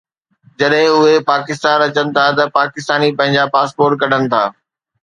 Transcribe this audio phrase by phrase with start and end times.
[0.59, 4.43] جڏهن اهي پاڪستان اچن ٿا ته پاڪستاني پنهنجا پاسپورٽ ڪڍن ٿا